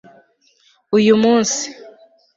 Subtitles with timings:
[0.97, 1.65] uyu munsi